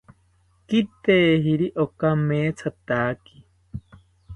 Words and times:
Kitejiri 0.67 1.67
okamethataki 1.83 3.35